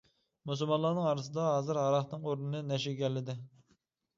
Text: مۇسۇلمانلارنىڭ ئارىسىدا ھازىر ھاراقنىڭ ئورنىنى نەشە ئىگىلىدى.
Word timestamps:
مۇسۇلمانلارنىڭ 0.51 1.09
ئارىسىدا 1.09 1.45
ھازىر 1.49 1.81
ھاراقنىڭ 1.81 2.27
ئورنىنى 2.31 2.63
نەشە 2.73 2.95
ئىگىلىدى. 2.95 3.37